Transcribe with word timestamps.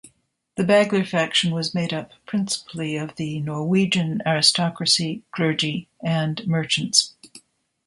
The 0.55 0.63
Bagler 0.63 1.07
faction 1.07 1.53
was 1.53 1.75
made 1.75 1.93
up 1.93 2.09
principally 2.25 2.95
of 2.95 3.17
the 3.17 3.39
Norwegian 3.41 4.19
aristocracy, 4.25 5.21
clergy 5.31 5.89
and 6.03 6.41
merchants. 6.47 7.13